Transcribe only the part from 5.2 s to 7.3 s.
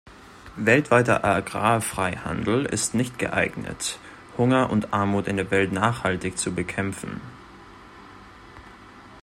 in der Welt nachhaltig zu bekämpfen.